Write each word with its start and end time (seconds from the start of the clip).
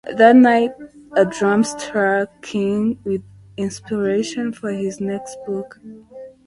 That 0.15 0.35
night, 0.35 0.71
a 1.15 1.25
dream 1.25 1.63
struck 1.63 2.41
King 2.41 2.97
with 3.03 3.21
inspiration 3.55 4.51
for 4.51 4.71
his 4.71 4.99
next 4.99 5.37
book. 5.45 5.79